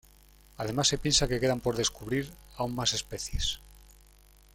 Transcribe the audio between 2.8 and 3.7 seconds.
especies.